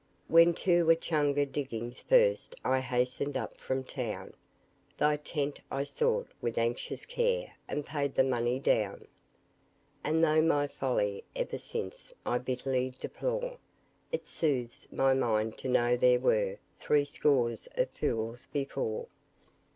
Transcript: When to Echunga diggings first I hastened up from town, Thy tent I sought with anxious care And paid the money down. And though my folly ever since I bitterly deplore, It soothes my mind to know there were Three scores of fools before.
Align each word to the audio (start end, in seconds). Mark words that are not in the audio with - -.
When 0.27 0.55
to 0.55 0.85
Echunga 0.89 1.45
diggings 1.45 2.01
first 2.01 2.55
I 2.65 2.79
hastened 2.79 3.37
up 3.37 3.55
from 3.59 3.83
town, 3.83 4.33
Thy 4.97 5.17
tent 5.17 5.59
I 5.69 5.83
sought 5.83 6.27
with 6.41 6.57
anxious 6.57 7.05
care 7.05 7.53
And 7.67 7.85
paid 7.85 8.15
the 8.15 8.23
money 8.23 8.57
down. 8.57 9.07
And 10.03 10.23
though 10.23 10.41
my 10.41 10.65
folly 10.65 11.23
ever 11.35 11.59
since 11.59 12.15
I 12.25 12.39
bitterly 12.39 12.95
deplore, 12.99 13.59
It 14.11 14.25
soothes 14.25 14.87
my 14.91 15.13
mind 15.13 15.59
to 15.59 15.67
know 15.69 15.95
there 15.95 16.19
were 16.19 16.57
Three 16.79 17.05
scores 17.05 17.67
of 17.77 17.91
fools 17.91 18.47
before. 18.51 19.05